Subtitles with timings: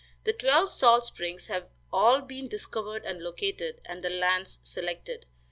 [0.23, 5.27] The twelve salt springs have all been discovered and located, and the lands selected.